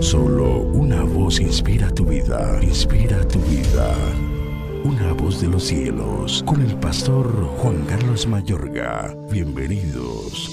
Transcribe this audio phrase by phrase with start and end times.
[0.00, 3.94] Solo una voz inspira tu vida, inspira tu vida.
[4.84, 7.26] Una voz de los cielos, con el pastor
[7.58, 9.16] Juan Carlos Mayorga.
[9.30, 10.50] Bienvenidos.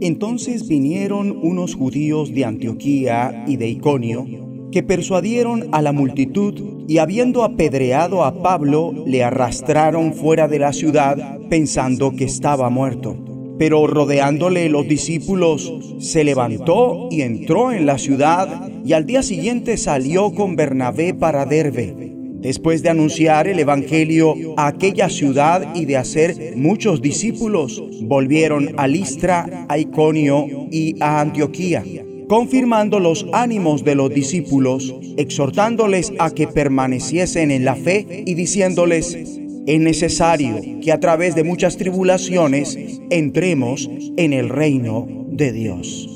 [0.00, 4.26] Entonces vinieron unos judíos de Antioquía y de Iconio,
[4.72, 10.72] que persuadieron a la multitud y habiendo apedreado a Pablo, le arrastraron fuera de la
[10.72, 13.27] ciudad pensando que estaba muerto.
[13.58, 19.76] Pero rodeándole los discípulos, se levantó y entró en la ciudad y al día siguiente
[19.76, 22.08] salió con Bernabé para Derbe.
[22.40, 28.86] Después de anunciar el Evangelio a aquella ciudad y de hacer muchos discípulos, volvieron a
[28.86, 31.82] Listra, a Iconio y a Antioquía,
[32.28, 39.40] confirmando los ánimos de los discípulos, exhortándoles a que permaneciesen en la fe y diciéndoles,
[39.68, 42.78] es necesario que a través de muchas tribulaciones
[43.10, 46.08] entremos en el reino de Dios.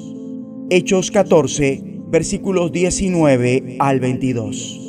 [0.70, 4.80] Hechos 14, versículos 19 al 22.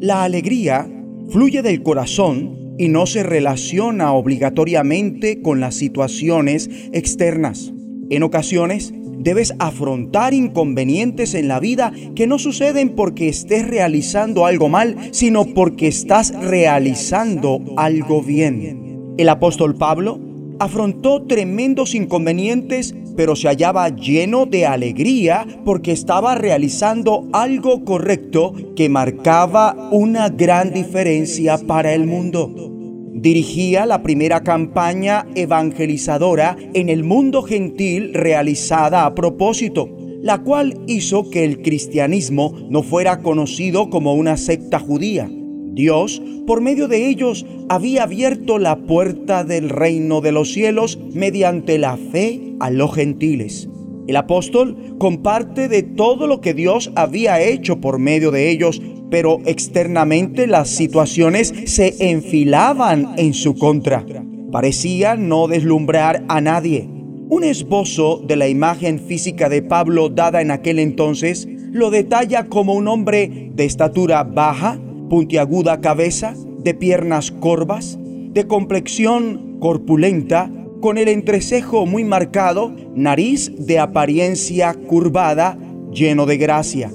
[0.00, 0.90] La alegría
[1.28, 7.72] fluye del corazón y no se relaciona obligatoriamente con las situaciones externas.
[8.10, 8.92] En ocasiones,
[9.26, 15.46] debes afrontar inconvenientes en la vida que no suceden porque estés realizando algo mal, sino
[15.46, 19.14] porque estás realizando algo bien.
[19.18, 20.20] El apóstol Pablo
[20.60, 28.88] afrontó tremendos inconvenientes, pero se hallaba lleno de alegría porque estaba realizando algo correcto que
[28.88, 32.75] marcaba una gran diferencia para el mundo
[33.16, 39.88] dirigía la primera campaña evangelizadora en el mundo gentil realizada a propósito,
[40.20, 45.30] la cual hizo que el cristianismo no fuera conocido como una secta judía.
[45.72, 51.78] Dios, por medio de ellos, había abierto la puerta del reino de los cielos mediante
[51.78, 53.68] la fe a los gentiles.
[54.06, 59.38] El apóstol comparte de todo lo que Dios había hecho por medio de ellos pero
[59.46, 64.04] externamente las situaciones se enfilaban en su contra.
[64.50, 66.88] Parecía no deslumbrar a nadie.
[67.28, 72.74] Un esbozo de la imagen física de Pablo dada en aquel entonces lo detalla como
[72.74, 74.80] un hombre de estatura baja,
[75.10, 80.50] puntiaguda cabeza, de piernas corvas, de complexión corpulenta,
[80.80, 85.58] con el entrecejo muy marcado, nariz de apariencia curvada,
[85.90, 86.90] lleno de gracia.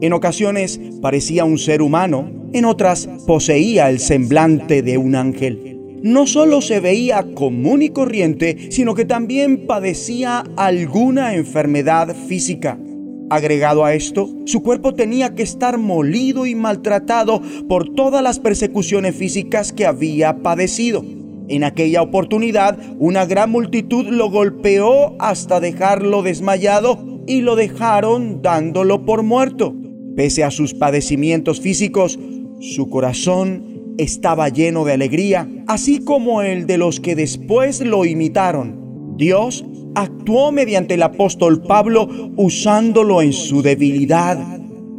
[0.00, 6.00] En ocasiones parecía un ser humano, en otras poseía el semblante de un ángel.
[6.02, 12.78] No solo se veía común y corriente, sino que también padecía alguna enfermedad física.
[13.30, 19.16] Agregado a esto, su cuerpo tenía que estar molido y maltratado por todas las persecuciones
[19.16, 21.02] físicas que había padecido.
[21.48, 29.04] En aquella oportunidad, una gran multitud lo golpeó hasta dejarlo desmayado y lo dejaron dándolo
[29.04, 29.74] por muerto.
[30.16, 32.18] Pese a sus padecimientos físicos,
[32.60, 39.16] su corazón estaba lleno de alegría, así como el de los que después lo imitaron.
[39.16, 39.64] Dios
[39.94, 44.38] actuó mediante el apóstol Pablo usándolo en su debilidad.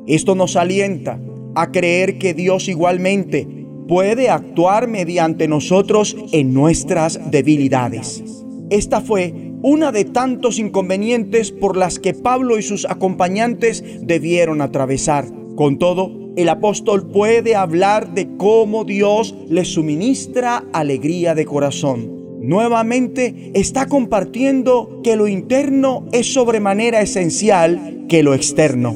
[0.07, 1.19] Esto nos alienta
[1.55, 3.47] a creer que Dios igualmente
[3.87, 8.23] puede actuar mediante nosotros en nuestras debilidades.
[8.69, 15.25] Esta fue una de tantos inconvenientes por las que Pablo y sus acompañantes debieron atravesar.
[15.55, 22.11] Con todo, el apóstol puede hablar de cómo Dios le suministra alegría de corazón.
[22.43, 28.95] Nuevamente está compartiendo que lo interno es sobremanera esencial que lo externo.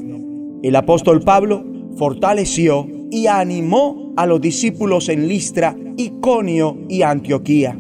[0.62, 1.66] El apóstol Pablo
[1.96, 7.76] fortaleció y animó a los discípulos en Listra, Iconio y Antioquía.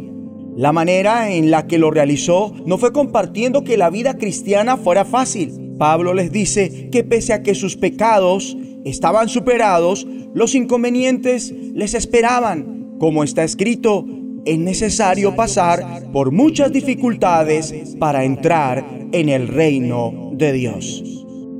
[0.55, 5.05] La manera en la que lo realizó no fue compartiendo que la vida cristiana fuera
[5.05, 5.75] fácil.
[5.77, 12.97] Pablo les dice que pese a que sus pecados estaban superados, los inconvenientes les esperaban.
[12.99, 14.05] Como está escrito,
[14.45, 21.03] es necesario pasar por muchas dificultades para entrar en el reino de Dios.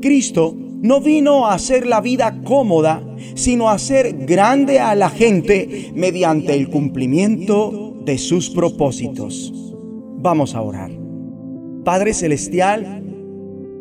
[0.02, 3.04] Cristo no vino a hacer la vida cómoda,
[3.36, 9.54] sino a hacer grande a la gente mediante el cumplimiento de sus propósitos.
[10.18, 10.90] Vamos a orar.
[11.86, 13.04] Padre Celestial,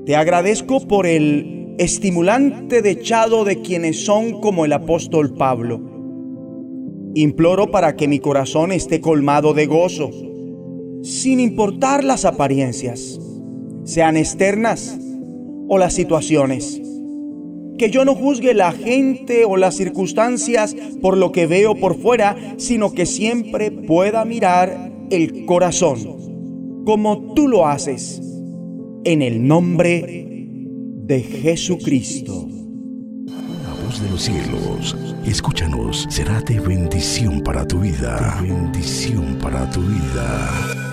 [0.04, 5.80] te agradezco por el estimulante dechado de quienes son como el apóstol Pablo.
[7.14, 10.10] Imploro para que mi corazón esté colmado de gozo,
[11.02, 13.18] sin importar las apariencias,
[13.84, 14.98] sean externas
[15.68, 16.82] o las situaciones
[17.78, 22.36] que yo no juzgue la gente o las circunstancias por lo que veo por fuera,
[22.56, 28.20] sino que siempre pueda mirar el corazón, como tú lo haces,
[29.04, 30.48] en el nombre
[31.06, 32.48] de Jesucristo.
[33.26, 38.38] La voz de los cielos, escúchanos, será de bendición para tu vida.
[38.42, 40.87] Bendición para tu vida.